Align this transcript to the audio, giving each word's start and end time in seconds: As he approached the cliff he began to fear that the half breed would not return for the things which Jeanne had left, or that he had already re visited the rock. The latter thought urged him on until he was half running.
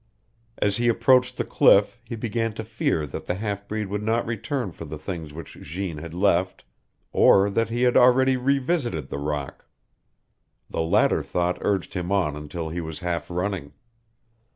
As 0.57 0.77
he 0.77 0.87
approached 0.87 1.37
the 1.37 1.43
cliff 1.43 1.99
he 2.03 2.15
began 2.15 2.53
to 2.55 2.63
fear 2.63 3.05
that 3.05 3.27
the 3.27 3.35
half 3.35 3.67
breed 3.67 3.85
would 3.85 4.01
not 4.01 4.25
return 4.25 4.71
for 4.71 4.83
the 4.83 4.97
things 4.97 5.31
which 5.31 5.53
Jeanne 5.61 5.99
had 5.99 6.15
left, 6.15 6.65
or 7.13 7.51
that 7.51 7.69
he 7.69 7.83
had 7.83 7.95
already 7.95 8.35
re 8.35 8.57
visited 8.57 9.09
the 9.09 9.19
rock. 9.19 9.67
The 10.71 10.81
latter 10.81 11.21
thought 11.21 11.59
urged 11.61 11.93
him 11.93 12.11
on 12.11 12.35
until 12.35 12.69
he 12.69 12.81
was 12.81 13.01
half 13.01 13.29
running. 13.29 13.73